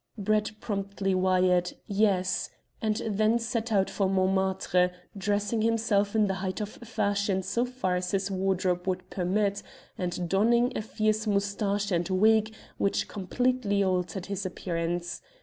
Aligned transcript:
Brett 0.17 0.53
promptly 0.59 1.13
wired, 1.13 1.73
"Yes," 1.85 2.49
and 2.81 2.95
then 3.07 3.37
set 3.37 3.71
out 3.71 3.87
for 3.87 4.09
Montmartre, 4.09 4.89
dressing 5.15 5.61
himself 5.61 6.15
in 6.15 6.25
the 6.25 6.33
height 6.41 6.59
of 6.59 6.69
fashion 6.69 7.43
so 7.43 7.65
far 7.65 7.97
as 7.97 8.09
his 8.09 8.31
wardrobe 8.31 8.87
would 8.87 9.07
permit, 9.11 9.61
and 9.99 10.27
donning 10.27 10.75
a 10.75 10.81
fierce 10.81 11.27
moustache 11.27 11.91
and 11.91 12.09
wig, 12.09 12.51
which 12.79 13.07
completely 13.07 13.83
altered 13.83 14.25
his 14.25 14.43
appearance. 14.43 15.21